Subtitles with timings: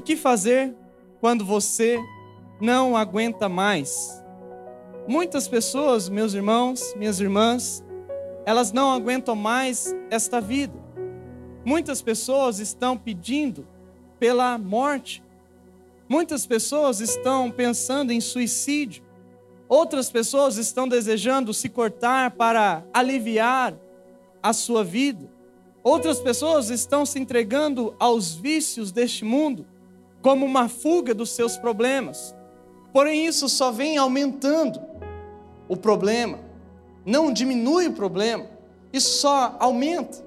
[0.00, 0.74] O que fazer
[1.20, 2.02] quando você
[2.58, 4.24] não aguenta mais?
[5.06, 7.84] Muitas pessoas, meus irmãos, minhas irmãs,
[8.46, 10.72] elas não aguentam mais esta vida.
[11.66, 13.68] Muitas pessoas estão pedindo
[14.18, 15.22] pela morte.
[16.08, 19.04] Muitas pessoas estão pensando em suicídio.
[19.68, 23.78] Outras pessoas estão desejando se cortar para aliviar
[24.42, 25.30] a sua vida.
[25.84, 29.66] Outras pessoas estão se entregando aos vícios deste mundo
[30.22, 32.34] como uma fuga dos seus problemas.
[32.92, 34.80] Porém, isso só vem aumentando
[35.68, 36.38] o problema,
[37.06, 38.46] não diminui o problema,
[38.92, 40.24] isso só aumenta.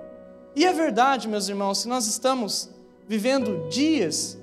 [0.55, 2.69] E é verdade, meus irmãos, se nós estamos
[3.07, 4.37] vivendo dias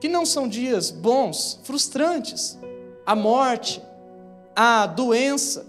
[0.00, 2.58] que não são dias bons, frustrantes,
[3.04, 3.82] a morte,
[4.54, 5.66] a doença,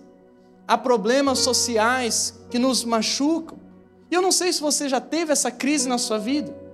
[0.68, 3.58] há problemas sociais que nos machucam.
[4.10, 6.67] E eu não sei se você já teve essa crise na sua vida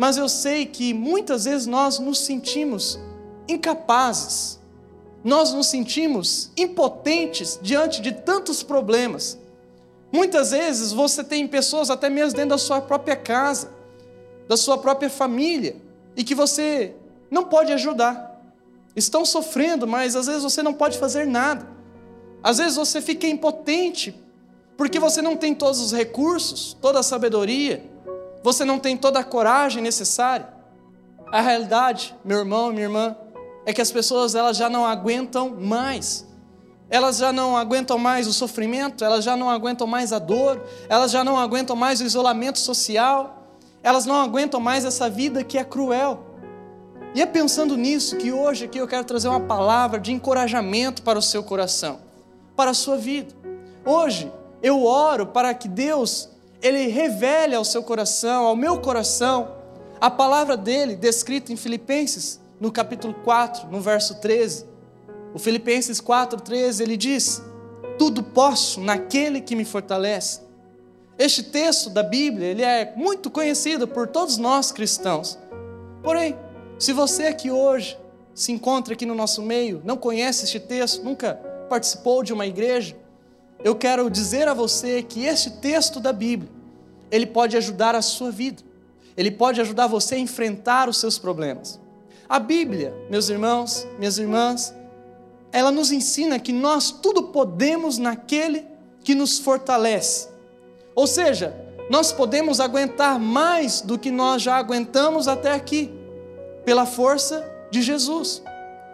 [0.00, 2.98] mas eu sei que muitas vezes nós nos sentimos
[3.46, 4.58] incapazes,
[5.22, 9.38] nós nos sentimos impotentes diante de tantos problemas.
[10.10, 13.74] Muitas vezes você tem pessoas, até mesmo dentro da sua própria casa,
[14.48, 15.76] da sua própria família,
[16.16, 16.94] e que você
[17.30, 18.40] não pode ajudar.
[18.96, 21.68] Estão sofrendo, mas às vezes você não pode fazer nada.
[22.42, 24.18] Às vezes você fica impotente,
[24.78, 27.89] porque você não tem todos os recursos, toda a sabedoria,
[28.42, 30.48] você não tem toda a coragem necessária.
[31.32, 33.16] A realidade, meu irmão, minha irmã,
[33.66, 36.26] é que as pessoas elas já não aguentam mais.
[36.88, 41.12] Elas já não aguentam mais o sofrimento, elas já não aguentam mais a dor, elas
[41.12, 45.62] já não aguentam mais o isolamento social, elas não aguentam mais essa vida que é
[45.62, 46.26] cruel.
[47.14, 51.18] E é pensando nisso que hoje aqui eu quero trazer uma palavra de encorajamento para
[51.18, 52.00] o seu coração,
[52.56, 53.34] para a sua vida.
[53.84, 56.29] Hoje eu oro para que Deus
[56.62, 59.56] ele revele ao seu coração, ao meu coração,
[60.00, 64.66] a palavra dele descrita em Filipenses, no capítulo 4, no verso 13.
[65.34, 67.42] O Filipenses 4, 13, ele diz:
[67.98, 70.40] Tudo posso naquele que me fortalece.
[71.18, 75.38] Este texto da Bíblia, ele é muito conhecido por todos nós cristãos.
[76.02, 76.36] Porém,
[76.78, 77.98] se você aqui hoje
[78.34, 81.34] se encontra aqui no nosso meio, não conhece este texto, nunca
[81.68, 82.96] participou de uma igreja,
[83.62, 86.50] eu quero dizer a você que este texto da Bíblia,
[87.10, 88.62] ele pode ajudar a sua vida.
[89.16, 91.78] Ele pode ajudar você a enfrentar os seus problemas.
[92.28, 94.74] A Bíblia, meus irmãos, minhas irmãs,
[95.52, 98.64] ela nos ensina que nós tudo podemos naquele
[99.02, 100.28] que nos fortalece.
[100.94, 101.54] Ou seja,
[101.90, 105.92] nós podemos aguentar mais do que nós já aguentamos até aqui,
[106.64, 108.42] pela força de Jesus.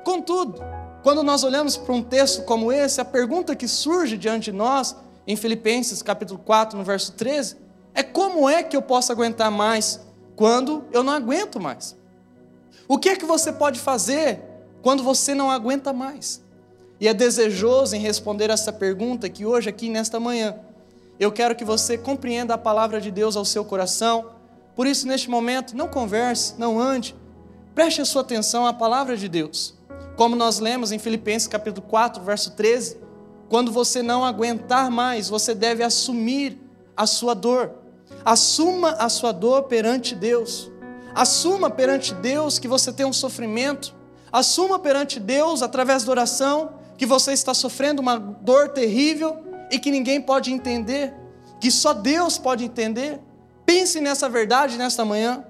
[0.02, 0.62] Contudo,
[1.06, 4.96] quando nós olhamos para um texto como esse, a pergunta que surge diante de nós,
[5.24, 7.58] em Filipenses capítulo 4, no verso 13,
[7.94, 10.00] é como é que eu posso aguentar mais
[10.34, 11.96] quando eu não aguento mais?
[12.88, 14.42] O que é que você pode fazer
[14.82, 16.42] quando você não aguenta mais?
[17.00, 20.56] E é desejoso em responder essa pergunta que hoje, aqui nesta manhã,
[21.20, 24.32] eu quero que você compreenda a palavra de Deus ao seu coração.
[24.74, 27.14] Por isso, neste momento, não converse, não ande,
[27.76, 29.76] preste a sua atenção à palavra de Deus.
[30.16, 32.96] Como nós lemos em Filipenses capítulo 4, verso 13,
[33.50, 36.58] quando você não aguentar mais, você deve assumir
[36.96, 37.72] a sua dor.
[38.24, 40.70] Assuma a sua dor perante Deus.
[41.14, 43.94] Assuma perante Deus que você tem um sofrimento.
[44.32, 49.36] Assuma perante Deus, através da oração, que você está sofrendo uma dor terrível
[49.70, 51.12] e que ninguém pode entender,
[51.60, 53.20] que só Deus pode entender.
[53.66, 55.44] Pense nessa verdade nesta manhã.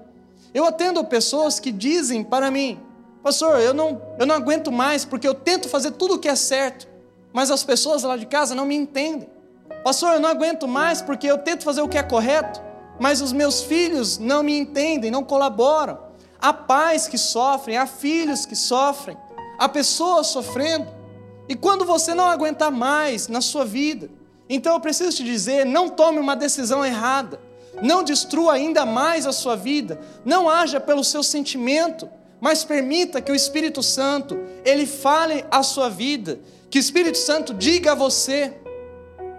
[0.53, 2.79] Eu atendo pessoas que dizem para mim:
[3.27, 6.35] Pastor, eu não, eu não aguento mais porque eu tento fazer tudo o que é
[6.35, 6.87] certo,
[7.33, 9.27] mas as pessoas lá de casa não me entendem.
[9.83, 12.61] Pastor, eu não aguento mais porque eu tento fazer o que é correto,
[12.97, 15.99] mas os meus filhos não me entendem, não colaboram.
[16.39, 19.17] Há pais que sofrem, há filhos que sofrem,
[19.59, 20.87] há pessoas sofrendo.
[21.49, 24.09] E quando você não aguentar mais na sua vida,
[24.47, 27.41] então eu preciso te dizer: não tome uma decisão errada,
[27.81, 32.09] não destrua ainda mais a sua vida, não haja pelo seu sentimento,
[32.39, 36.39] mas permita que o Espírito Santo, ele fale a sua vida,
[36.69, 38.53] que o Espírito Santo diga a você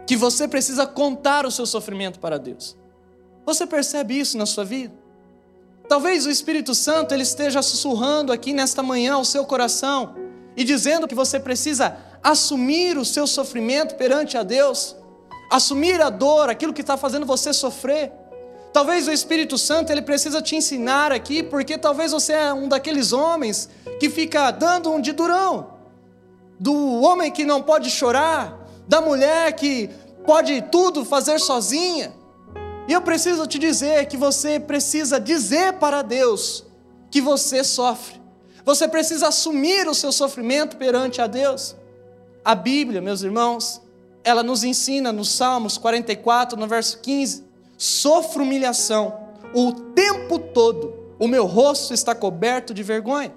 [0.06, 2.76] que você precisa contar o seu sofrimento para Deus.
[3.44, 4.94] Você percebe isso na sua vida?
[5.88, 10.14] Talvez o Espírito Santo ele esteja sussurrando aqui nesta manhã ao seu coração
[10.56, 14.96] e dizendo que você precisa assumir o seu sofrimento perante a Deus,
[15.50, 18.12] assumir a dor, aquilo que está fazendo você sofrer.
[18.72, 23.12] Talvez o Espírito Santo ele precisa te ensinar aqui, porque talvez você é um daqueles
[23.12, 23.68] homens
[23.98, 25.74] que fica dando um de durão,
[26.60, 29.90] do homem que não pode chorar, da mulher que
[30.24, 32.12] pode tudo fazer sozinha.
[32.86, 36.64] E eu preciso te dizer que você precisa dizer para Deus
[37.10, 38.18] que você sofre.
[38.64, 41.74] Você precisa assumir o seu sofrimento perante a Deus.
[42.44, 43.80] A Bíblia, meus irmãos,
[44.22, 47.47] ela nos ensina nos Salmos 44, no verso 15:
[47.78, 53.32] sofro humilhação o tempo todo, o meu rosto está coberto de vergonha.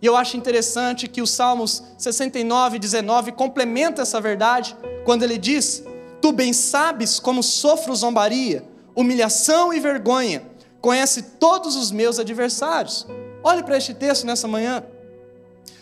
[0.00, 5.82] E eu acho interessante que o Salmos 69, 19 complementa essa verdade quando ele diz:
[6.22, 10.42] Tu bem sabes como sofro zombaria, humilhação e vergonha,
[10.80, 13.06] conhece todos os meus adversários.
[13.42, 14.84] Olhe para este texto nessa manhã.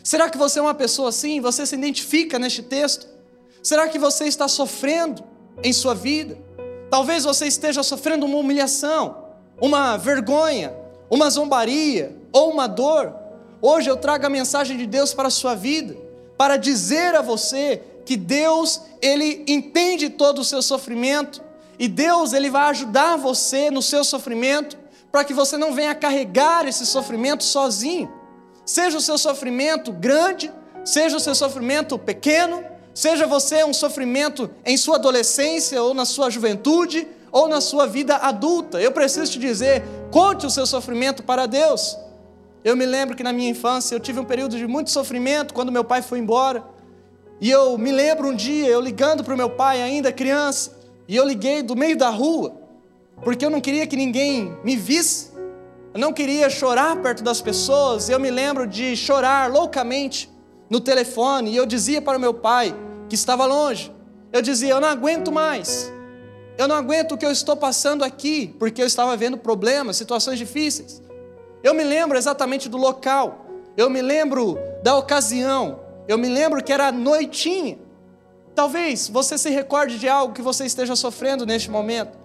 [0.02, 1.40] Será que você é uma pessoa assim?
[1.40, 3.06] Você se identifica neste texto?
[3.62, 5.22] Será que você está sofrendo
[5.62, 6.47] em sua vida?
[6.90, 9.24] Talvez você esteja sofrendo uma humilhação,
[9.60, 10.74] uma vergonha,
[11.10, 13.14] uma zombaria ou uma dor.
[13.60, 15.96] Hoje eu trago a mensagem de Deus para a sua vida,
[16.36, 21.42] para dizer a você que Deus, ele entende todo o seu sofrimento
[21.78, 24.76] e Deus, ele vai ajudar você no seu sofrimento,
[25.12, 28.12] para que você não venha carregar esse sofrimento sozinho.
[28.66, 30.52] Seja o seu sofrimento grande,
[30.84, 32.64] seja o seu sofrimento pequeno,
[32.98, 38.16] seja você um sofrimento em sua adolescência ou na sua juventude, ou na sua vida
[38.16, 38.80] adulta.
[38.80, 41.96] Eu preciso te dizer, conte o seu sofrimento para Deus.
[42.64, 45.70] Eu me lembro que na minha infância eu tive um período de muito sofrimento quando
[45.70, 46.64] meu pai foi embora.
[47.40, 51.14] E eu me lembro um dia eu ligando para o meu pai, ainda criança, e
[51.14, 52.52] eu liguei do meio da rua,
[53.22, 55.30] porque eu não queria que ninguém me visse,
[55.94, 58.08] eu não queria chorar perto das pessoas.
[58.08, 60.28] Eu me lembro de chorar loucamente
[60.70, 62.74] no telefone, e eu dizia para o meu pai,
[63.08, 63.92] que estava longe,
[64.32, 65.92] eu dizia: Eu não aguento mais,
[66.56, 70.38] eu não aguento o que eu estou passando aqui, porque eu estava vendo problemas, situações
[70.38, 71.02] difíceis.
[71.62, 76.72] Eu me lembro exatamente do local, eu me lembro da ocasião, eu me lembro que
[76.72, 77.78] era noitinha.
[78.54, 82.18] Talvez você se recorde de algo que você esteja sofrendo neste momento.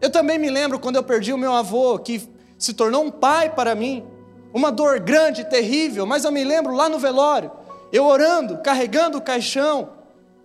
[0.00, 2.28] Eu também me lembro quando eu perdi o meu avô, que
[2.58, 4.04] se tornou um pai para mim,
[4.52, 7.50] uma dor grande, terrível, mas eu me lembro lá no velório,
[7.92, 9.90] eu orando, carregando o caixão,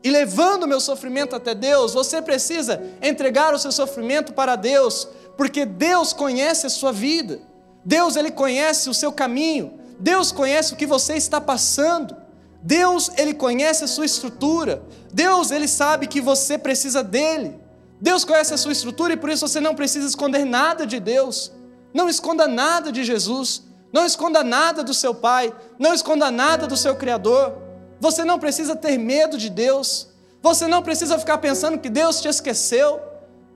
[0.04, 5.08] e levando o meu sofrimento até Deus, você precisa entregar o seu sofrimento para Deus,
[5.36, 7.42] porque Deus conhece a sua vida.
[7.84, 9.80] Deus ele conhece o seu caminho.
[10.00, 12.16] Deus conhece o que você está passando.
[12.62, 14.82] Deus ele conhece a sua estrutura.
[15.12, 17.60] Deus ele sabe que você precisa dele.
[18.00, 21.52] Deus conhece a sua estrutura e por isso você não precisa esconder nada de Deus.
[21.94, 23.64] Não esconda nada de Jesus.
[23.98, 25.52] Não esconda nada do seu Pai.
[25.80, 27.58] Não esconda nada do seu Criador.
[28.00, 30.10] Você não precisa ter medo de Deus.
[30.40, 33.02] Você não precisa ficar pensando que Deus te esqueceu.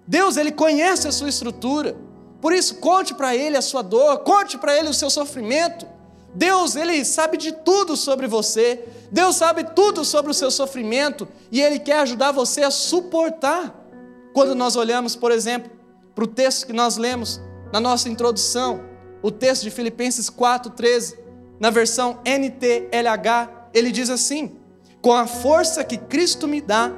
[0.08, 1.96] Deus, ele conhece a sua estrutura.
[2.42, 5.86] Por isso, conte para ele a sua dor, conte para ele o seu sofrimento.
[6.34, 8.84] Deus, ele sabe de tudo sobre você.
[9.12, 13.76] Deus sabe tudo sobre o seu sofrimento e ele quer ajudar você a suportar.
[14.34, 15.70] Quando nós olhamos, por exemplo,
[16.16, 17.40] para o texto que nós lemos
[17.72, 18.90] na nossa introdução,
[19.22, 21.18] o texto de Filipenses 4:13,
[21.60, 24.58] na versão NTLH, ele diz assim:
[25.02, 26.92] com a força que Cristo me dá,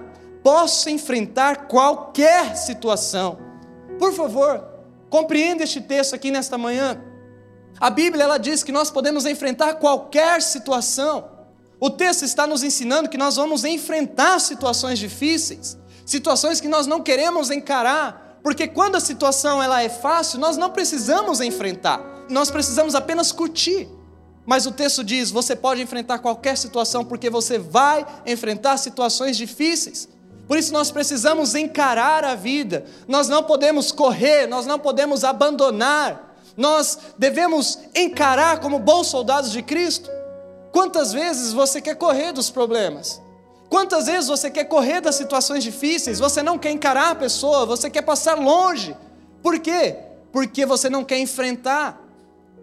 [0.44, 3.38] posso enfrentar qualquer situação.
[3.98, 4.64] Por favor,
[5.10, 7.02] compreenda este texto aqui nesta manhã.
[7.80, 11.32] A Bíblia ela diz que nós podemos enfrentar qualquer situação.
[11.80, 17.02] O texto está nos ensinando que nós vamos enfrentar situações difíceis, situações que nós não
[17.02, 22.13] queremos encarar, porque quando a situação ela é fácil, nós não precisamos enfrentar.
[22.30, 23.88] Nós precisamos apenas curtir.
[24.46, 30.10] Mas o texto diz: você pode enfrentar qualquer situação, porque você vai enfrentar situações difíceis.
[30.48, 36.36] Por isso nós precisamos encarar a vida, nós não podemos correr, nós não podemos abandonar,
[36.58, 40.10] nós devemos encarar como bons soldados de Cristo.
[40.72, 43.22] Quantas vezes você quer correr dos problemas?
[43.70, 46.20] Quantas vezes você quer correr das situações difíceis?
[46.20, 48.96] Você não quer encarar a pessoa, você quer passar longe.
[49.42, 49.96] Por quê?
[50.32, 52.03] Porque você não quer enfrentar.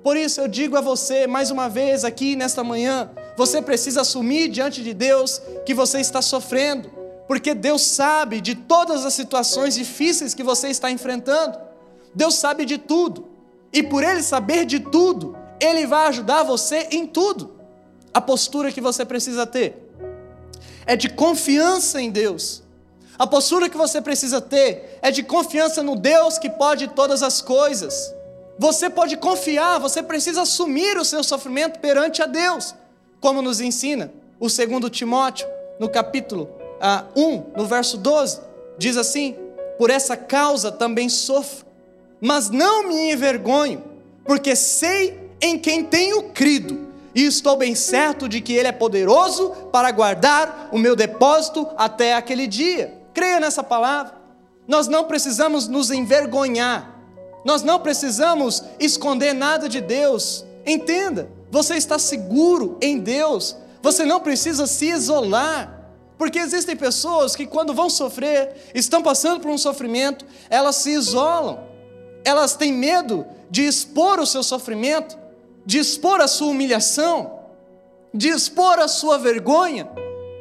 [0.03, 4.49] Por isso eu digo a você, mais uma vez aqui nesta manhã, você precisa assumir
[4.49, 6.91] diante de Deus que você está sofrendo,
[7.29, 11.59] porque Deus sabe de todas as situações difíceis que você está enfrentando.
[12.15, 13.29] Deus sabe de tudo,
[13.73, 17.53] e por Ele saber de tudo, Ele vai ajudar você em tudo.
[18.13, 19.91] A postura que você precisa ter
[20.87, 22.63] é de confiança em Deus.
[23.19, 27.43] A postura que você precisa ter é de confiança no Deus que pode todas as
[27.43, 28.13] coisas.
[28.61, 32.75] Você pode confiar, você precisa assumir o seu sofrimento perante a Deus,
[33.19, 35.49] como nos ensina o segundo Timóteo,
[35.79, 36.47] no capítulo
[36.79, 38.39] ah, 1, no verso 12,
[38.77, 39.35] diz assim:
[39.79, 41.65] Por essa causa também sofro,
[42.21, 43.83] mas não me envergonho,
[44.27, 49.53] porque sei em quem tenho crido, e estou bem certo de que Ele é poderoso
[49.73, 52.93] para guardar o meu depósito até aquele dia.
[53.15, 54.21] Creia nessa palavra.
[54.69, 57.00] Nós não precisamos nos envergonhar
[57.45, 60.45] nós não precisamos esconder nada de Deus.
[60.67, 63.57] Entenda, você está seguro em Deus.
[63.83, 65.79] Você não precisa se isolar.
[66.19, 71.61] Porque existem pessoas que, quando vão sofrer, estão passando por um sofrimento, elas se isolam,
[72.23, 75.19] elas têm medo de expor o seu sofrimento,
[75.65, 77.41] de expor a sua humilhação,
[78.13, 79.89] de expor a sua vergonha.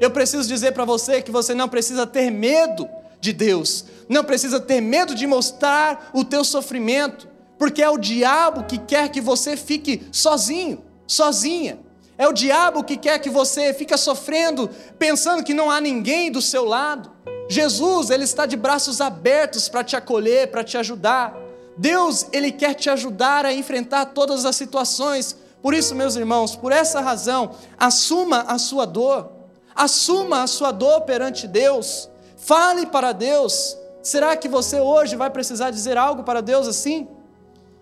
[0.01, 2.87] Eu preciso dizer para você que você não precisa ter medo
[3.19, 8.63] de Deus, não precisa ter medo de mostrar o teu sofrimento, porque é o diabo
[8.63, 11.79] que quer que você fique sozinho, sozinha.
[12.17, 16.41] É o diabo que quer que você fique sofrendo, pensando que não há ninguém do
[16.41, 17.11] seu lado.
[17.49, 21.33] Jesus, ele está de braços abertos para te acolher, para te ajudar.
[21.77, 25.35] Deus, ele quer te ajudar a enfrentar todas as situações.
[25.61, 29.31] Por isso, meus irmãos, por essa razão, assuma a sua dor.
[29.73, 32.09] Assuma a sua dor perante Deus.
[32.39, 33.77] Fale para Deus.
[34.01, 37.07] Será que você hoje vai precisar dizer algo para Deus assim?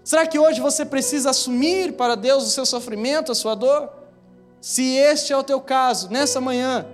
[0.04, 3.90] Será que hoje você precisa assumir para Deus o seu sofrimento, a sua dor?
[4.60, 6.88] Se este é o teu caso, nessa manhã,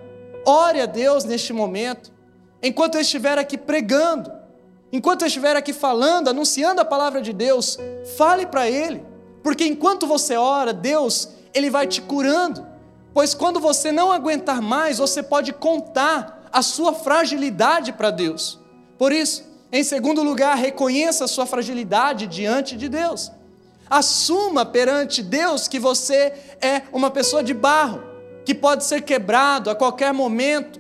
[0.46, 2.12] ore a Deus neste momento,
[2.62, 4.32] enquanto eu estiver aqui pregando,
[4.92, 7.80] enquanto eu estiver aqui falando, anunciando a palavra de Deus,
[8.18, 9.06] fale para Ele,
[9.42, 12.66] porque enquanto você ora, Deus, Ele vai te curando,
[13.14, 18.60] pois quando você não aguentar mais, você pode contar a sua fragilidade para Deus.
[18.96, 23.32] Por isso, em segundo lugar, reconheça a sua fragilidade diante de Deus.
[23.90, 26.32] Assuma perante Deus que você
[26.62, 28.04] é uma pessoa de barro,
[28.46, 30.80] que pode ser quebrado a qualquer momento,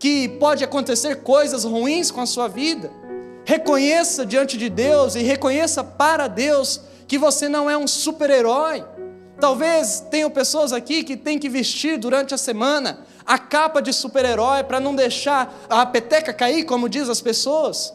[0.00, 2.90] que pode acontecer coisas ruins com a sua vida.
[3.44, 8.84] Reconheça diante de Deus e reconheça para Deus que você não é um super-herói.
[9.40, 14.62] Talvez tenham pessoas aqui que têm que vestir durante a semana a capa de super-herói
[14.64, 17.92] para não deixar a peteca cair, como diz as pessoas.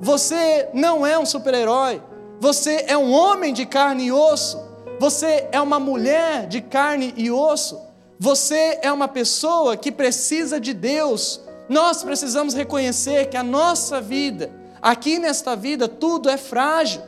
[0.00, 2.02] Você não é um super-herói.
[2.40, 4.60] Você é um homem de carne e osso.
[4.98, 7.80] Você é uma mulher de carne e osso.
[8.18, 11.40] Você é uma pessoa que precisa de Deus.
[11.68, 17.02] Nós precisamos reconhecer que a nossa vida, aqui nesta vida, tudo é frágil.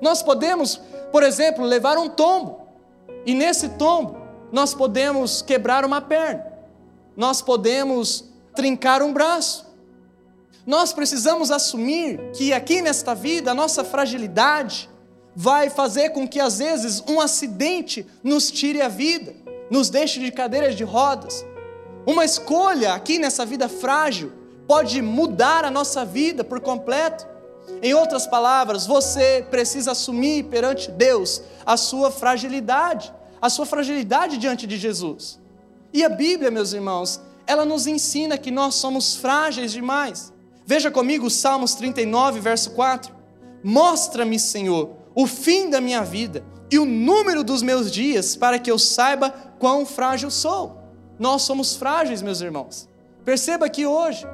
[0.00, 0.80] Nós podemos,
[1.12, 2.60] por exemplo, levar um tombo,
[3.26, 4.16] e nesse tombo,
[4.52, 6.44] nós podemos quebrar uma perna,
[7.16, 8.24] nós podemos
[8.54, 9.66] trincar um braço,
[10.66, 14.90] nós precisamos assumir que aqui nesta vida a nossa fragilidade
[15.34, 19.34] vai fazer com que às vezes um acidente nos tire a vida,
[19.70, 21.44] nos deixe de cadeiras de rodas.
[22.06, 24.32] Uma escolha aqui nessa vida frágil
[24.66, 27.26] pode mudar a nossa vida por completo.
[27.82, 34.66] Em outras palavras, você precisa assumir perante Deus a sua fragilidade, a sua fragilidade diante
[34.66, 35.38] de Jesus.
[35.92, 40.32] E a Bíblia, meus irmãos, ela nos ensina que nós somos frágeis demais.
[40.66, 43.14] Veja comigo Salmos 39, verso 4.
[43.62, 48.68] Mostra-me, Senhor, o fim da minha vida e o número dos meus dias, para que
[48.68, 50.76] eu saiba quão frágil sou.
[51.20, 52.88] Nós somos frágeis, meus irmãos.
[53.24, 54.26] Perceba que hoje,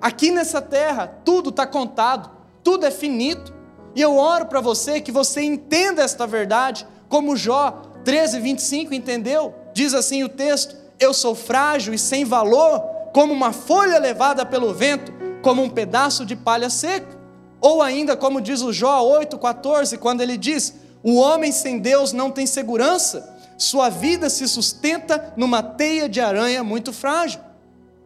[0.00, 2.30] aqui nessa terra, tudo está contado,
[2.62, 3.52] tudo é finito.
[3.94, 9.54] E eu oro para você que você entenda esta verdade, como Jó 13, 25 entendeu.
[9.72, 12.80] Diz assim o texto: Eu sou frágil e sem valor,
[13.12, 17.22] como uma folha levada pelo vento como um pedaço de palha seca.
[17.60, 22.30] Ou ainda, como diz o Jó 8,14, quando ele diz: O homem sem Deus não
[22.30, 27.40] tem segurança, sua vida se sustenta numa teia de aranha muito frágil.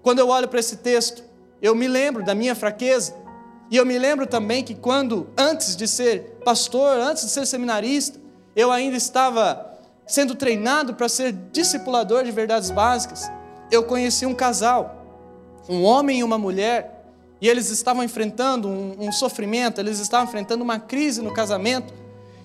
[0.02, 1.22] Quando eu olho para esse texto,
[1.62, 3.14] eu me lembro da minha fraqueza,
[3.70, 8.18] e eu me lembro também que quando, antes de ser pastor, antes de ser seminarista,
[8.56, 13.30] eu ainda estava sendo treinado para ser discipulador de verdades básicas,
[13.70, 15.06] eu conheci um casal,
[15.68, 16.98] um homem e uma mulher,
[17.40, 21.92] e eles estavam enfrentando um, um, sofrimento, eles estavam enfrentando uma crise no casamento.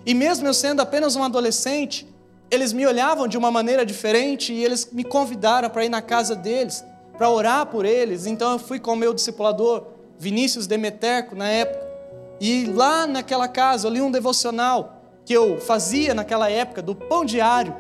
[0.06, 2.06] E mesmo eu sendo apenas um adolescente,
[2.52, 6.36] eles me olhavam de uma maneira diferente e eles me convidaram para ir na casa
[6.36, 6.84] deles,
[7.18, 8.28] para orar por eles.
[8.28, 9.93] Então eu fui com o meu discipulador,
[10.24, 11.84] Vinícius Demeterco, na época.
[12.40, 17.24] E lá naquela casa eu li um devocional que eu fazia naquela época, do pão
[17.24, 17.76] diário.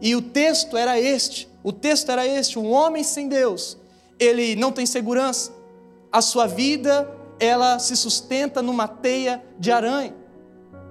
[0.00, 3.76] E o texto era este: o texto era este, um homem sem Deus,
[4.18, 5.58] ele não tem segurança
[6.10, 7.08] a sua vida
[7.40, 10.14] ela se sustenta numa teia de aranha.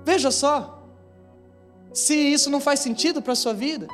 [0.05, 0.81] Veja só,
[1.93, 3.87] se isso não faz sentido para a sua vida.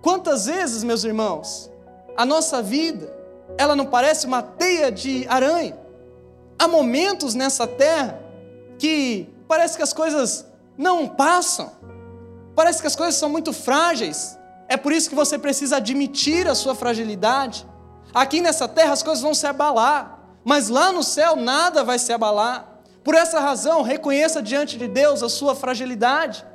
[0.00, 1.70] Quantas vezes, meus irmãos,
[2.16, 3.12] a nossa vida,
[3.58, 5.76] ela não parece uma teia de aranha?
[6.58, 8.18] Há momentos nessa terra
[8.78, 10.46] que parece que as coisas
[10.76, 11.72] não passam,
[12.54, 14.38] parece que as coisas são muito frágeis.
[14.68, 17.66] É por isso que você precisa admitir a sua fragilidade.
[18.12, 22.12] Aqui nessa terra as coisas vão se abalar mas lá no céu nada vai se
[22.12, 22.80] abalar.
[23.02, 26.46] Por essa razão, reconheça diante de Deus a sua fragilidade.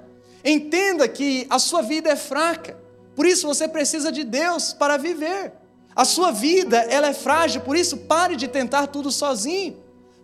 [0.46, 2.78] Entenda que a sua vida é fraca,
[3.18, 5.52] por isso você precisa de Deus para viver.
[5.94, 9.81] A sua vida, ela é frágil, por isso pare de tentar tudo sozinho.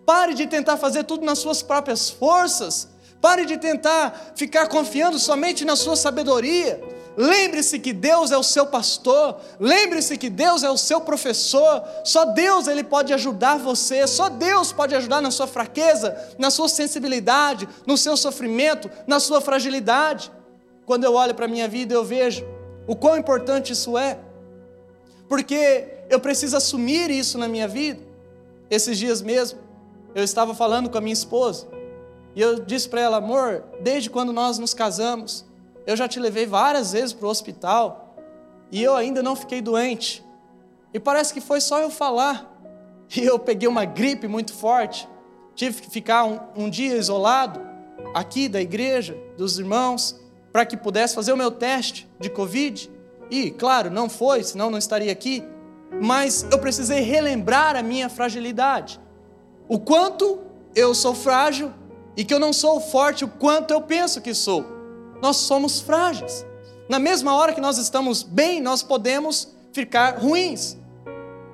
[0.07, 2.87] Pare de tentar fazer tudo nas suas próprias forças.
[3.19, 6.81] Pare de tentar ficar confiando somente na sua sabedoria.
[7.17, 11.83] Lembre-se que Deus é o seu pastor, lembre-se que Deus é o seu professor.
[12.05, 16.69] Só Deus ele pode ajudar você, só Deus pode ajudar na sua fraqueza, na sua
[16.69, 20.31] sensibilidade, no seu sofrimento, na sua fragilidade.
[20.85, 22.45] Quando eu olho para a minha vida, eu vejo
[22.87, 24.17] o quão importante isso é.
[25.27, 27.99] Porque eu preciso assumir isso na minha vida.
[28.69, 29.67] Esses dias mesmo,
[30.17, 31.67] eu estava falando com a minha esposa,
[32.35, 35.45] e eu disse para ela, amor, desde quando nós nos casamos,
[35.85, 38.15] eu já te levei várias vezes para o hospital
[38.71, 40.25] e eu ainda não fiquei doente.
[40.91, 42.53] E parece que foi só eu falar.
[43.15, 45.07] E eu peguei uma gripe muito forte.
[45.55, 47.61] Tive que ficar um, um dia isolado
[48.13, 50.19] aqui da igreja, dos irmãos,
[50.51, 52.91] para que pudesse fazer o meu teste de Covid.
[53.31, 55.41] E, claro, não foi, senão não estaria aqui.
[56.01, 58.99] Mas eu precisei relembrar a minha fragilidade.
[59.67, 60.39] O quanto
[60.75, 61.73] eu sou frágil
[62.15, 64.77] e que eu não sou forte o quanto eu penso que sou
[65.21, 66.45] nós somos frágeis.
[66.89, 70.77] Na mesma hora que nós estamos bem, nós podemos ficar ruins.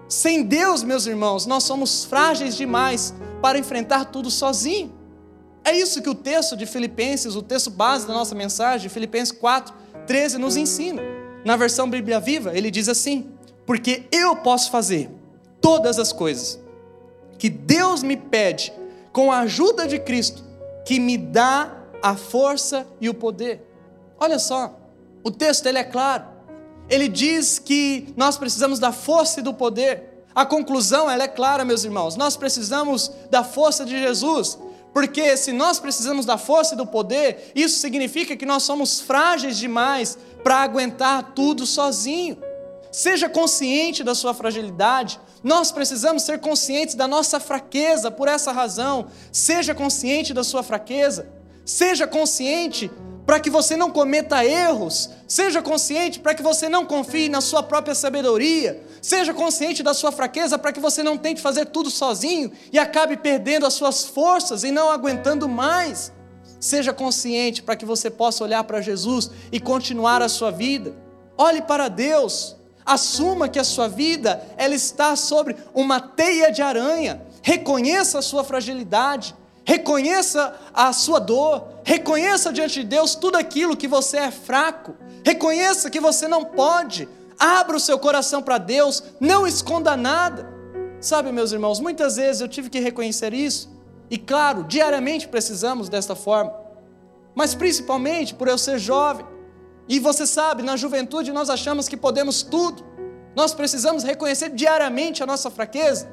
[0.08, 4.94] Sem Deus, meus irmãos, nós somos frágeis demais para enfrentar tudo sozinho.
[5.66, 9.74] É isso que o texto de Filipenses, o texto base da nossa mensagem, Filipenses 4,
[10.06, 11.02] 13, nos ensina.
[11.44, 13.32] Na versão Bíblia Viva, ele diz assim:
[13.66, 15.10] Porque eu posso fazer
[15.62, 16.60] todas as coisas
[17.44, 18.72] que Deus me pede
[19.12, 20.42] com a ajuda de Cristo,
[20.86, 23.62] que me dá a força e o poder.
[24.18, 24.80] Olha só,
[25.26, 26.24] o texto ele é claro.
[26.90, 30.24] Ele diz que nós precisamos da força e do poder.
[30.34, 32.16] A conclusão ela é clara, meus irmãos.
[32.16, 34.58] Nós precisamos da força de Jesus,
[34.94, 39.58] porque se nós precisamos da força e do poder, isso significa que nós somos frágeis
[39.58, 42.38] demais para aguentar tudo sozinho.
[42.94, 45.20] Seja consciente da sua fragilidade.
[45.44, 49.08] Nós precisamos ser conscientes da nossa fraqueza por essa razão.
[49.32, 51.28] Seja consciente da sua fraqueza.
[51.66, 52.92] Seja consciente
[53.26, 55.10] para que você não cometa erros.
[55.28, 58.84] Seja consciente para que você não confie na sua própria sabedoria.
[59.02, 63.18] Seja consciente da sua fraqueza para que você não tente fazer tudo sozinho e acabe
[63.18, 66.14] perdendo as suas forças e não aguentando mais.
[66.60, 70.96] Seja consciente para que você possa olhar para Jesus e continuar a sua vida.
[71.36, 72.62] Olhe para Deus.
[72.86, 77.22] Assuma que a sua vida ela está sobre uma teia de aranha.
[77.42, 79.36] Reconheça a sua fragilidade.
[79.66, 84.94] Reconheça a sua dor, reconheça diante de Deus tudo aquilo que você é fraco,
[85.24, 87.08] reconheça que você não pode,
[87.40, 90.52] abra o seu coração para Deus, não esconda nada.
[91.00, 93.70] Sabe, meus irmãos, muitas vezes eu tive que reconhecer isso,
[94.10, 96.54] e claro, diariamente precisamos desta forma,
[97.34, 99.26] mas principalmente por eu ser jovem,
[99.88, 102.84] e você sabe, na juventude nós achamos que podemos tudo,
[103.36, 106.08] nós precisamos reconhecer diariamente a nossa fraqueza.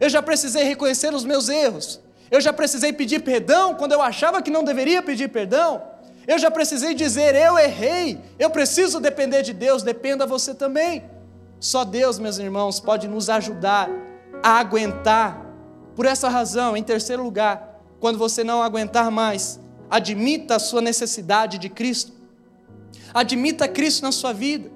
[0.00, 4.40] Eu já precisei reconhecer os meus erros, eu já precisei pedir perdão quando eu achava
[4.40, 5.82] que não deveria pedir perdão.
[6.26, 11.04] Eu já precisei dizer, eu errei, eu preciso depender de Deus, dependa você também.
[11.58, 13.90] Só Deus, meus irmãos, pode nos ajudar
[14.42, 15.44] a aguentar.
[15.94, 21.58] Por essa razão, em terceiro lugar, quando você não aguentar mais, admita a sua necessidade
[21.58, 22.12] de Cristo.
[23.12, 24.70] Admita Cristo na sua vida.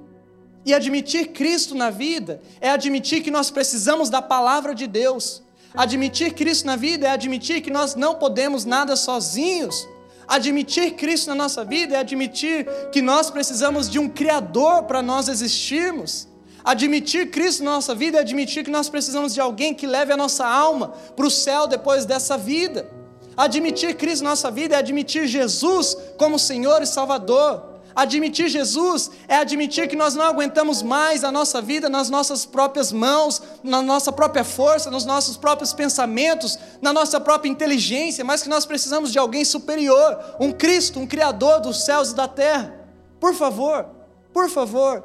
[0.64, 5.42] E admitir Cristo na vida é admitir que nós precisamos da palavra de Deus.
[5.72, 9.87] Admitir Cristo na vida é admitir que nós não podemos nada sozinhos.
[10.27, 15.29] Admitir Cristo na nossa vida é admitir que nós precisamos de um Criador para nós
[15.29, 16.27] existirmos.
[16.64, 20.16] Admitir Cristo na nossa vida é admitir que nós precisamos de alguém que leve a
[20.16, 22.90] nossa alma para o céu depois dessa vida.
[23.37, 27.75] Admitir Cristo na nossa vida é admitir Jesus como Senhor e Salvador.
[27.96, 32.92] Admitir Jesus é admitir que nós não aguentamos mais a nossa vida nas nossas próprias
[32.92, 38.50] mãos, na nossa própria força, nos nossos próprios pensamentos, na nossa própria inteligência, mas que
[38.50, 42.78] nós precisamos de alguém superior, um Cristo, um Criador dos céus e da terra.
[43.18, 43.87] Por favor,
[44.30, 45.02] por favor,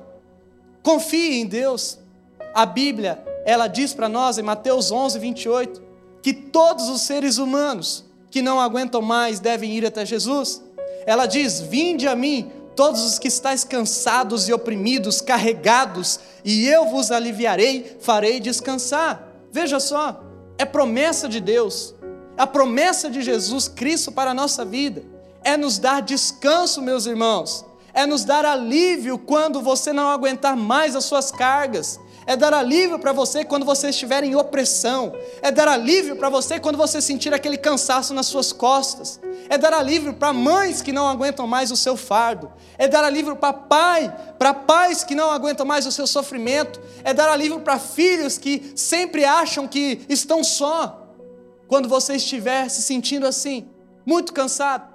[0.84, 1.98] confie em Deus.
[2.54, 5.82] A Bíblia, ela diz para nós em Mateus 11, 28,
[6.22, 10.62] que todos os seres humanos que não aguentam mais devem ir até Jesus.
[11.06, 12.52] Ela diz: Vinde a mim,
[12.82, 19.22] todos os que estáis cansados e oprimidos, carregados, e eu vos aliviarei, farei descansar.
[19.52, 20.24] Veja só,
[20.58, 21.94] é promessa de Deus,
[22.36, 25.04] a promessa de Jesus Cristo para a nossa vida,
[25.44, 27.64] é nos dar descanso, meus irmãos,
[27.94, 33.00] é nos dar alívio quando você não aguentar mais as suas cargas, é dar alívio
[33.00, 37.34] para você quando você estiver em opressão, é dar alívio para você quando você sentir
[37.34, 41.76] aquele cansaço nas suas costas, é dar alívio para mães que não aguentam mais o
[41.76, 46.06] seu fardo, é dar alívio para pai, para pais que não aguentam mais o seu
[46.06, 51.00] sofrimento, é dar alívio para filhos que sempre acham que estão só.
[51.68, 53.68] Quando você estiver se sentindo assim,
[54.06, 54.94] muito cansado,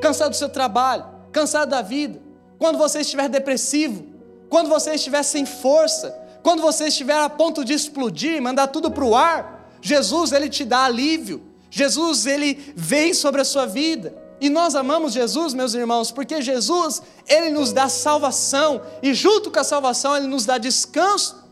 [0.00, 2.20] cansado do seu trabalho, cansado da vida,
[2.58, 4.06] quando você estiver depressivo,
[4.48, 9.02] quando você estiver sem força, quando você estiver a ponto de explodir, mandar tudo para
[9.02, 11.42] o ar, Jesus ele te dá alívio.
[11.70, 14.14] Jesus ele vem sobre a sua vida.
[14.38, 19.58] E nós amamos Jesus, meus irmãos, porque Jesus ele nos dá salvação e junto com
[19.58, 21.42] a salvação ele nos dá descanso.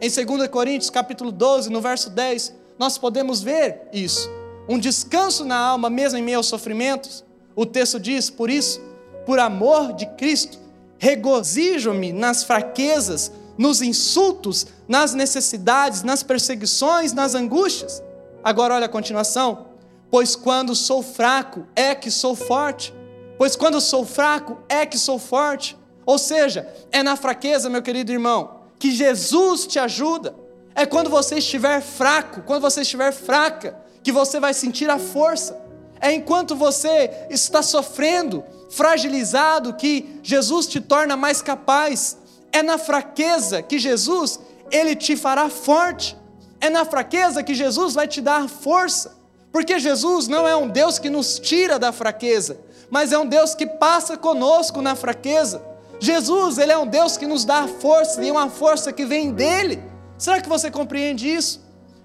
[0.00, 4.28] Em 2 Coríntios, capítulo 12, no verso 10, nós podemos ver isso.
[4.68, 7.24] Um descanso na alma mesmo em meio aos sofrimentos.
[7.54, 8.80] O texto diz: "Por isso,
[9.24, 10.58] por amor de Cristo,
[10.98, 18.02] regozijo-me nas fraquezas, nos insultos, nas necessidades, nas perseguições, nas angústias.
[18.42, 19.66] Agora olha a continuação.
[20.10, 22.94] Pois quando sou fraco, é que sou forte.
[23.36, 25.76] Pois quando sou fraco, é que sou forte.
[26.06, 30.34] Ou seja, é na fraqueza, meu querido irmão, que Jesus te ajuda.
[30.74, 35.60] É quando você estiver fraco, quando você estiver fraca, que você vai sentir a força.
[36.00, 42.16] É enquanto você está sofrendo, fragilizado, que Jesus te torna mais capaz
[42.52, 46.16] é na fraqueza que Jesus, ele te fará forte.
[46.60, 49.18] É na fraqueza que Jesus vai te dar força.
[49.52, 53.54] Porque Jesus não é um Deus que nos tira da fraqueza, mas é um Deus
[53.54, 55.62] que passa conosco na fraqueza.
[55.98, 59.82] Jesus, ele é um Deus que nos dá força, e uma força que vem dele.
[60.16, 61.60] Será que você compreende isso?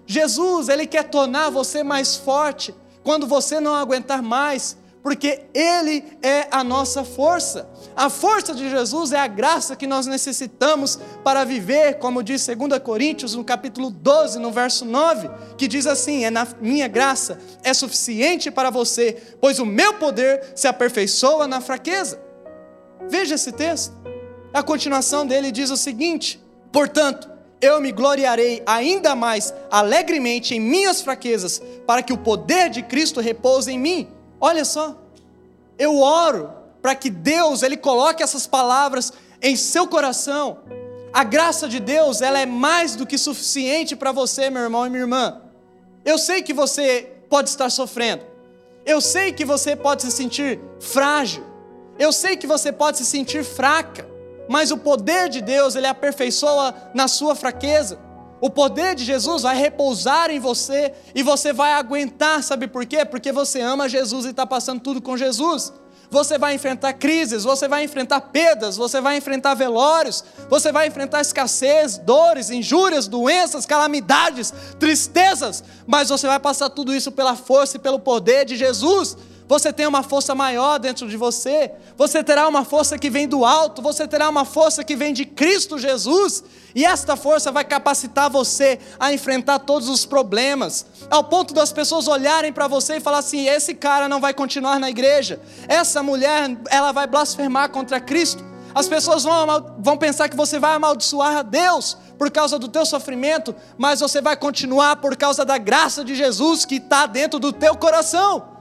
[0.08, 6.47] Jesus, ele quer tornar você mais forte quando você não aguentar mais, porque Ele é
[6.49, 7.69] a nossa força.
[7.95, 12.79] A força de Jesus é a graça que nós necessitamos para viver, como diz 2
[12.79, 17.71] Coríntios, no capítulo 12, no verso 9, que diz assim: É na minha graça, é
[17.71, 22.19] suficiente para você, pois o meu poder se aperfeiçoa na fraqueza.
[23.07, 23.93] Veja esse texto.
[24.51, 27.29] A continuação dele diz o seguinte: Portanto,
[27.61, 33.21] eu me gloriarei ainda mais alegremente em minhas fraquezas, para que o poder de Cristo
[33.21, 34.14] repouse em mim.
[34.39, 34.95] Olha só,
[35.78, 40.60] eu oro para que Deus ele coloque essas palavras em seu coração.
[41.13, 44.89] A graça de Deus, ela é mais do que suficiente para você, meu irmão e
[44.89, 45.41] minha irmã.
[46.04, 48.24] Eu sei que você pode estar sofrendo.
[48.86, 51.43] Eu sei que você pode se sentir frágil.
[51.98, 54.08] Eu sei que você pode se sentir fraca.
[54.48, 57.98] Mas o poder de Deus, ele aperfeiçoa na sua fraqueza.
[58.41, 63.06] O poder de Jesus vai repousar em você e você vai aguentar, sabe por quê?
[63.06, 65.71] Porque você ama Jesus e está passando tudo com Jesus.
[66.10, 71.21] Você vai enfrentar crises, você vai enfrentar perdas, você vai enfrentar velórios, você vai enfrentar
[71.21, 77.80] escassez, dores, injúrias, doenças, calamidades, tristezas, mas você vai passar tudo isso pela força e
[77.80, 82.65] pelo poder de Jesus você tem uma força maior dentro de você, você terá uma
[82.65, 86.84] força que vem do alto, você terá uma força que vem de Cristo Jesus, e
[86.84, 92.51] esta força vai capacitar você a enfrentar todos os problemas, ao ponto das pessoas olharem
[92.51, 96.91] para você e falar assim: esse cara não vai continuar na igreja, essa mulher, ela
[96.91, 98.43] vai blasfemar contra Cristo.
[98.73, 102.86] As pessoas vão, vão pensar que você vai amaldiçoar a Deus por causa do teu
[102.86, 107.53] sofrimento, mas você vai continuar por causa da graça de Jesus que está dentro do
[107.53, 108.54] teu coração.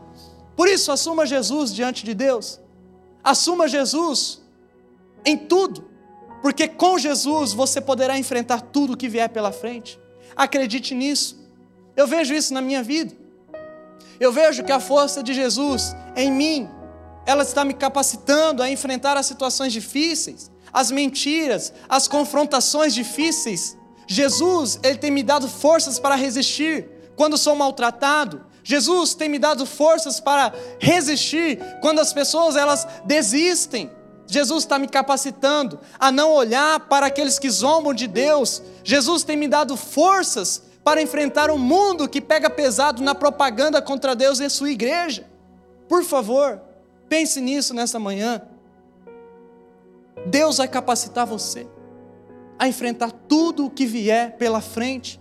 [0.57, 2.61] Por isso, assuma Jesus diante de Deus.
[3.23, 4.43] Assuma Jesus
[5.25, 5.89] em tudo,
[6.43, 9.99] porque com Jesus você poderá enfrentar tudo que vier pela frente.
[10.37, 11.43] Acredite nisso.
[11.97, 13.15] Eu vejo isso na minha vida.
[14.21, 16.69] Eu vejo que a força de Jesus em mim,
[17.27, 23.77] ela está me capacitando a enfrentar as situações difíceis, as mentiras, as confrontações difíceis.
[24.07, 29.67] Jesus, ele tem me dado forças para resistir quando sou maltratado, Jesus tem me dado
[29.67, 33.91] forças para resistir quando as pessoas elas desistem.
[34.27, 38.63] Jesus está me capacitando a não olhar para aqueles que zombam de Deus.
[38.83, 44.17] Jesus tem me dado forças para enfrentar um mundo que pega pesado na propaganda contra
[44.17, 45.27] Deus e sua igreja.
[45.87, 46.59] Por favor,
[47.07, 48.41] pense nisso nessa manhã.
[50.27, 51.67] Deus vai capacitar você
[52.59, 55.21] a enfrentar tudo o que vier pela frente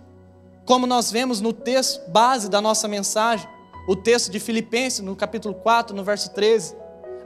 [0.64, 3.48] como nós vemos no texto base da nossa mensagem,
[3.86, 6.74] o texto de Filipenses, no capítulo 4, no verso 13.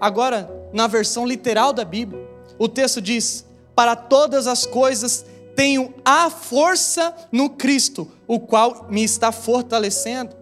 [0.00, 5.24] Agora, na versão literal da Bíblia, o texto diz: Para todas as coisas
[5.54, 10.36] tenho a força no Cristo, o qual me está fortalecendo.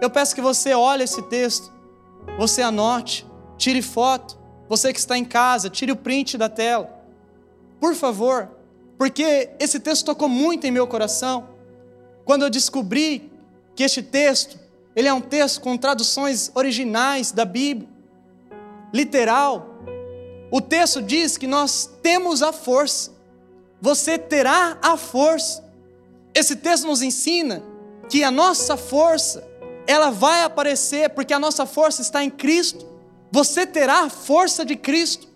[0.00, 1.72] Eu peço que você olhe esse texto,
[2.38, 6.88] você anote, tire foto, você que está em casa, tire o print da tela.
[7.80, 8.50] Por favor,
[8.98, 11.53] porque esse texto tocou muito em meu coração.
[12.24, 13.30] Quando eu descobri
[13.74, 14.58] que este texto,
[14.96, 17.88] ele é um texto com traduções originais da Bíblia,
[18.92, 19.74] literal.
[20.50, 23.12] O texto diz que nós temos a força.
[23.80, 25.64] Você terá a força.
[26.34, 27.62] Esse texto nos ensina
[28.08, 29.46] que a nossa força,
[29.86, 32.86] ela vai aparecer porque a nossa força está em Cristo.
[33.32, 35.28] Você terá a força de Cristo.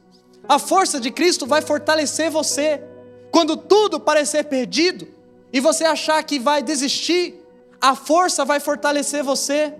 [0.48, 2.82] A força de Cristo vai fortalecer você.
[3.30, 5.17] Quando tudo parecer perdido
[5.52, 7.34] e você achar que vai desistir,
[7.80, 9.74] a força vai fortalecer você.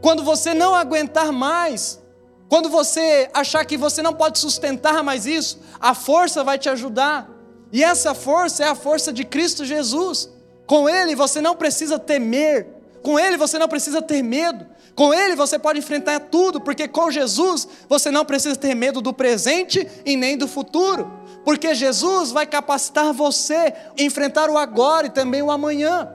[0.00, 2.00] Quando você não aguentar mais,
[2.48, 7.30] quando você achar que você não pode sustentar mais isso, a força vai te ajudar.
[7.72, 10.30] E essa força é a força de Cristo Jesus.
[10.66, 12.68] Com Ele você não precisa temer,
[13.02, 17.10] com Ele você não precisa ter medo, com Ele você pode enfrentar tudo, porque com
[17.10, 21.10] Jesus você não precisa ter medo do presente e nem do futuro,
[21.44, 26.08] porque Jesus vai capacitar você a enfrentar o agora e também o amanhã.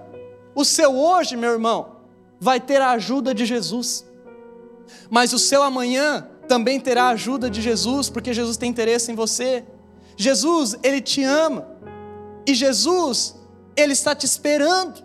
[0.56, 1.98] O seu hoje, meu irmão,
[2.40, 4.06] vai ter a ajuda de Jesus,
[5.10, 9.16] mas o seu amanhã também terá a ajuda de Jesus, porque Jesus tem interesse em
[9.16, 9.64] você.
[10.18, 11.68] Jesus, Ele te ama,
[12.46, 13.36] e Jesus,
[13.76, 15.04] Ele está te esperando,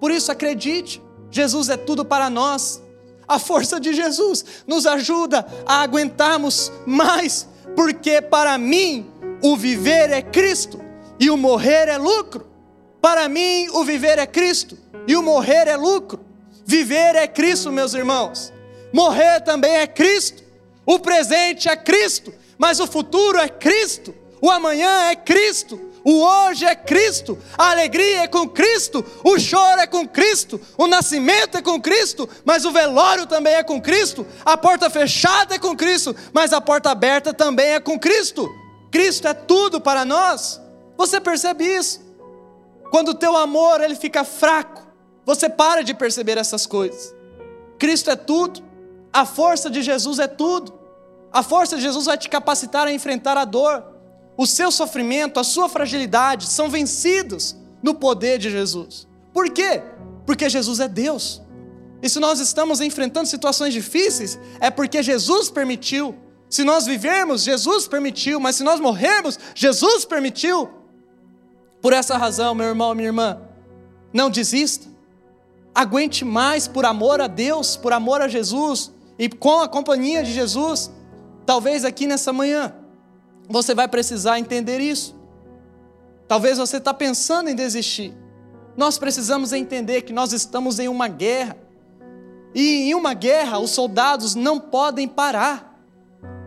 [0.00, 2.82] por isso acredite, Jesus é tudo para nós.
[3.28, 9.10] A força de Jesus nos ajuda a aguentarmos mais, porque para mim
[9.42, 10.80] o viver é Cristo
[11.18, 12.46] e o morrer é lucro.
[13.00, 16.24] Para mim o viver é Cristo e o morrer é lucro.
[16.64, 18.52] Viver é Cristo, meus irmãos.
[18.92, 20.42] Morrer também é Cristo.
[20.84, 24.14] O presente é Cristo, mas o futuro é Cristo.
[24.40, 25.80] O amanhã é Cristo.
[26.08, 30.86] O hoje é Cristo, a alegria é com Cristo, o choro é com Cristo, o
[30.86, 35.58] nascimento é com Cristo, mas o velório também é com Cristo, a porta fechada é
[35.58, 38.48] com Cristo, mas a porta aberta também é com Cristo.
[38.96, 40.58] Cristo é tudo para nós.
[40.96, 42.00] Você percebe isso?
[42.90, 44.86] Quando o teu amor ele fica fraco,
[45.22, 47.14] você para de perceber essas coisas.
[47.78, 48.64] Cristo é tudo,
[49.12, 50.72] a força de Jesus é tudo.
[51.30, 53.84] A força de Jesus vai te capacitar a enfrentar a dor
[54.34, 59.06] o seu sofrimento, a sua fragilidade são vencidos no poder de Jesus.
[59.30, 59.82] Por quê?
[60.24, 61.42] Porque Jesus é Deus.
[62.00, 66.14] E se nós estamos enfrentando situações difíceis, é porque Jesus permitiu.
[66.56, 70.70] Se nós vivermos, Jesus permitiu, mas se nós morrermos, Jesus permitiu.
[71.82, 73.42] Por essa razão, meu irmão, minha irmã,
[74.10, 74.86] não desista.
[75.74, 80.32] Aguente mais por amor a Deus, por amor a Jesus e com a companhia de
[80.32, 80.90] Jesus.
[81.44, 82.74] Talvez aqui nessa manhã
[83.46, 85.14] você vai precisar entender isso.
[86.26, 88.14] Talvez você está pensando em desistir.
[88.78, 91.54] Nós precisamos entender que nós estamos em uma guerra.
[92.54, 95.75] E em uma guerra, os soldados não podem parar.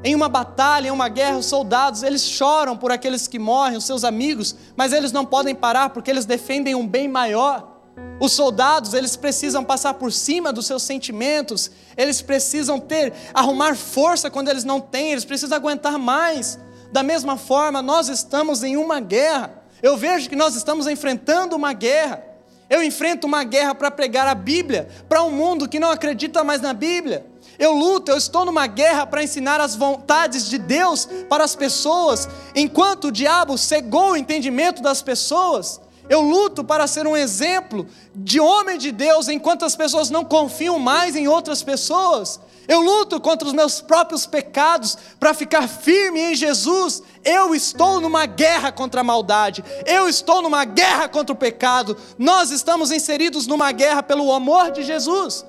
[0.01, 3.83] Em uma batalha, em uma guerra, os soldados, eles choram por aqueles que morrem, os
[3.83, 7.79] seus amigos, mas eles não podem parar porque eles defendem um bem maior.
[8.21, 14.29] Os soldados, eles precisam passar por cima dos seus sentimentos, eles precisam ter, arrumar força
[14.29, 16.57] quando eles não têm, eles precisam aguentar mais.
[16.93, 19.63] Da mesma forma, nós estamos em uma guerra.
[19.81, 22.23] Eu vejo que nós estamos enfrentando uma guerra.
[22.69, 26.61] Eu enfrento uma guerra para pregar a Bíblia para um mundo que não acredita mais
[26.61, 27.25] na Bíblia.
[27.59, 32.27] Eu luto, eu estou numa guerra para ensinar as vontades de Deus para as pessoas,
[32.55, 35.81] enquanto o diabo cegou o entendimento das pessoas.
[36.09, 40.79] Eu luto para ser um exemplo de homem de Deus, enquanto as pessoas não confiam
[40.79, 42.39] mais em outras pessoas.
[42.67, 47.03] Eu luto contra os meus próprios pecados para ficar firme em Jesus.
[47.23, 49.63] Eu estou numa guerra contra a maldade.
[49.85, 51.97] Eu estou numa guerra contra o pecado.
[52.17, 55.45] Nós estamos inseridos numa guerra pelo amor de Jesus.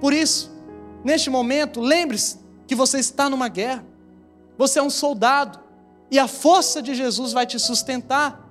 [0.00, 0.55] Por isso,
[1.06, 3.86] neste momento, lembre-se que você está numa guerra.
[4.58, 5.60] Você é um soldado
[6.10, 8.44] e a força de Jesus vai te sustentar.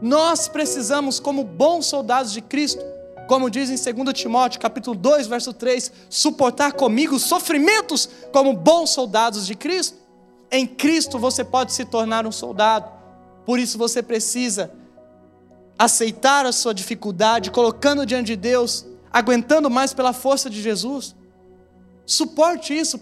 [0.00, 2.84] Nós precisamos, como bons soldados de Cristo,
[3.26, 9.44] como diz em 2 Timóteo, capítulo 2, verso 3, suportar comigo sofrimentos como bons soldados
[9.44, 9.98] de Cristo.
[10.48, 12.88] Em Cristo você pode se tornar um soldado.
[13.44, 14.70] Por isso você precisa
[15.76, 21.16] aceitar a sua dificuldade, colocando diante de Deus, aguentando mais pela força de Jesus.
[22.06, 23.00] Suporte isso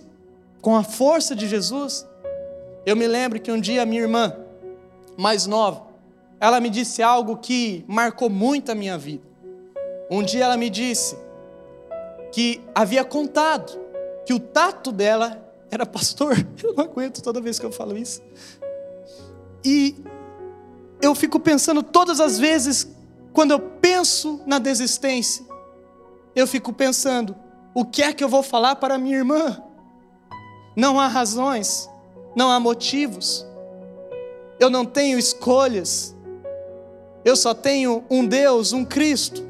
[0.63, 2.07] com a força de Jesus.
[2.87, 4.35] Eu me lembro que um dia a minha irmã,
[5.17, 5.87] mais nova,
[6.41, 9.23] ela me disse algo que marcou muito a minha vida.
[10.11, 11.17] Um dia ela me disse
[12.33, 13.79] que havia contado
[14.27, 16.35] que o tato dela era pastor.
[16.63, 18.23] Eu não aguento toda vez que eu falo isso.
[19.65, 19.97] E
[21.01, 22.89] eu fico pensando todas as vezes,
[23.33, 25.45] quando eu penso na desistência,
[26.35, 27.37] eu fico pensando:
[27.75, 29.63] o que é que eu vou falar para minha irmã?
[30.77, 31.91] Não há razões,
[32.35, 33.47] não há motivos,
[34.59, 36.15] eu não tenho escolhas,
[37.25, 39.43] Eu só tenho um Deus, um Cristo.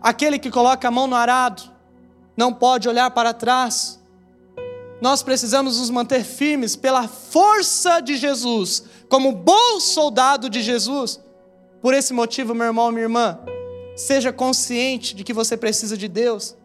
[0.00, 1.64] Aquele que coloca a mão no arado
[2.36, 4.00] não pode olhar para trás.
[5.00, 11.20] Nós precisamos nos manter firmes pela força de Jesus, como bom soldado de Jesus.
[11.80, 13.40] Por esse motivo, meu irmão, minha irmã,
[13.96, 16.56] seja consciente de que você precisa de Deus.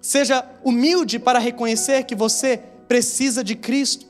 [0.00, 2.58] Seja humilde para reconhecer que você
[2.88, 4.06] precisa de Cristo.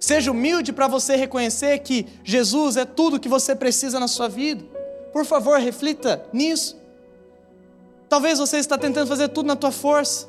[0.00, 4.64] Seja humilde para você reconhecer que Jesus é tudo que você precisa na sua vida.
[5.12, 6.78] Por favor, reflita nisso.
[8.08, 10.26] Talvez você está tentando fazer tudo na tua força.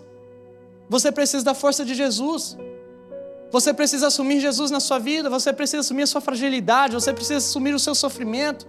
[0.89, 2.57] Você precisa da força de Jesus.
[3.49, 7.37] Você precisa assumir Jesus na sua vida, você precisa assumir a sua fragilidade, você precisa
[7.37, 8.67] assumir o seu sofrimento.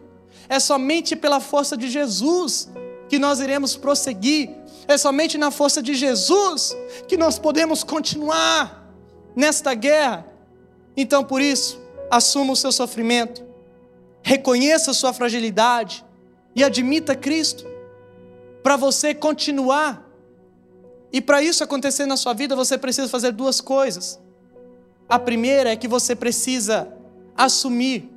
[0.48, 2.68] É somente pela força de Jesus
[3.12, 4.48] que nós iremos prosseguir.
[4.88, 6.74] É somente na força de Jesus
[7.06, 8.90] que nós podemos continuar
[9.36, 10.24] nesta guerra.
[10.96, 11.78] Então, por isso,
[12.10, 13.44] assuma o seu sofrimento,
[14.22, 16.02] reconheça a sua fragilidade
[16.56, 17.66] e admita Cristo
[18.62, 20.08] para você continuar.
[21.12, 24.18] E para isso acontecer na sua vida, você precisa fazer duas coisas.
[25.06, 26.90] A primeira é que você precisa
[27.36, 28.10] assumir,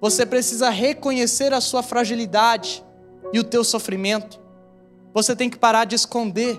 [0.00, 2.85] você precisa reconhecer a sua fragilidade
[3.32, 4.40] e o teu sofrimento.
[5.14, 6.58] Você tem que parar de esconder,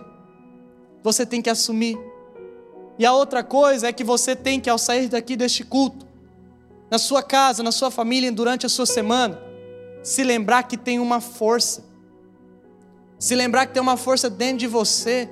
[1.03, 1.97] você tem que assumir.
[2.99, 6.05] E a outra coisa é que você tem que, ao sair daqui deste culto,
[6.89, 9.39] na sua casa, na sua família, durante a sua semana,
[10.01, 11.87] se lembrar que tem uma força
[13.19, 15.29] se lembrar que tem uma força dentro de você,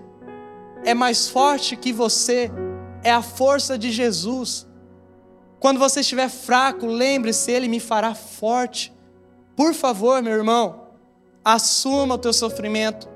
[0.83, 2.51] é mais forte que você,
[3.03, 4.67] é a força de Jesus.
[5.59, 8.93] Quando você estiver fraco, lembre-se, Ele me fará forte.
[9.55, 10.84] Por favor, meu irmão,
[11.45, 13.07] assuma o teu sofrimento,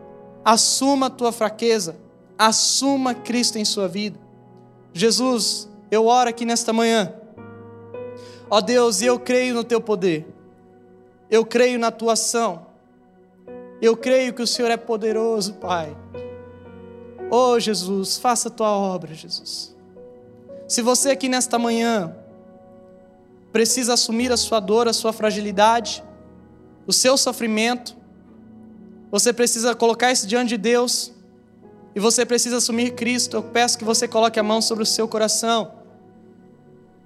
[0.45, 1.97] assuma a tua fraqueza,
[2.37, 4.19] assuma Cristo em sua vida.
[4.93, 7.11] Jesus, eu oro aqui nesta manhã.
[8.47, 10.27] Ó Deus, eu creio no teu poder,
[11.29, 12.67] eu creio na tua ação,
[13.81, 15.95] eu creio que o Senhor é poderoso, Pai.
[17.31, 19.75] Oh, Jesus, faça a tua obra, Jesus.
[20.67, 22.15] Se você aqui nesta manhã
[23.51, 26.03] precisa assumir a sua dor, a sua fragilidade,
[26.85, 27.98] o seu sofrimento,
[29.11, 31.11] você precisa colocar isso diante de Deus
[31.95, 33.37] e você precisa assumir Cristo.
[33.37, 35.71] Eu peço que você coloque a mão sobre o seu coração.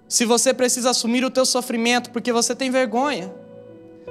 [0.07, 3.33] Se você precisa assumir o teu sofrimento porque você tem vergonha,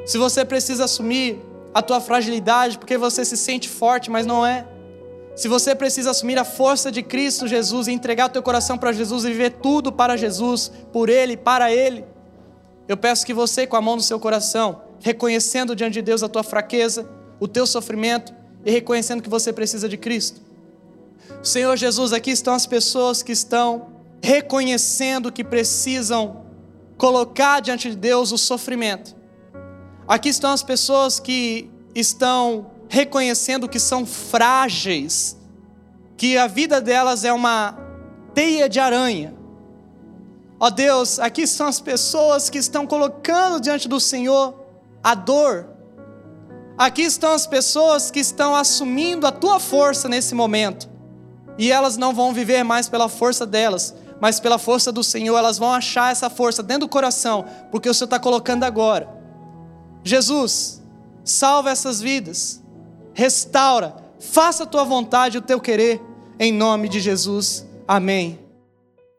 [0.05, 1.39] se você precisa assumir
[1.75, 4.67] a tua fragilidade, porque você se sente forte, mas não é.
[5.35, 8.93] Se você precisa assumir a força de Cristo Jesus e entregar o teu coração para
[8.93, 12.05] Jesus e viver tudo para Jesus, por Ele, para Ele,
[12.87, 16.29] eu peço que você, com a mão no seu coração, reconhecendo diante de Deus a
[16.29, 17.09] tua fraqueza,
[17.43, 20.41] o teu sofrimento e reconhecendo que você precisa de Cristo.
[21.43, 23.89] Senhor Jesus, aqui estão as pessoas que estão
[24.23, 26.45] reconhecendo que precisam
[26.97, 29.23] colocar diante de Deus o sofrimento
[30.07, 35.37] Aqui estão as pessoas que estão reconhecendo que são frágeis,
[36.17, 37.79] que a vida delas é uma
[38.35, 39.35] teia de aranha.
[40.59, 44.55] Ó Deus, aqui estão as pessoas que estão colocando diante do Senhor
[45.03, 45.69] a dor.
[46.77, 50.89] Aqui estão as pessoas que estão assumindo a tua força nesse momento.
[51.59, 55.37] E elas não vão viver mais pela força delas, mas pela força do Senhor.
[55.37, 59.09] Elas vão achar essa força dentro do coração, porque o Senhor está colocando agora.
[60.03, 60.83] Jesus,
[61.23, 62.63] salva essas vidas,
[63.15, 66.01] restaura, faça a tua vontade, o teu querer,
[66.39, 67.67] em nome de Jesus.
[67.87, 68.41] Amém.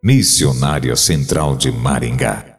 [0.03, 2.52] Missionária Central de Maringá